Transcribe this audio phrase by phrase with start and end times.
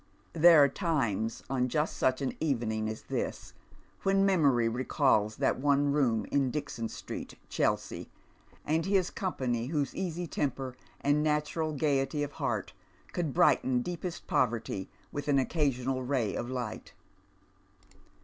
[0.33, 3.29] There are times, on just such an evening as thi?!,
[4.01, 8.09] when memory recalls that one room in Dixon Street, Chelsea,
[8.65, 12.69] and his company v/hose easy temper and natural gaiety of heait
[13.13, 16.95] could brighten deepest poverty with an occasional ray of light.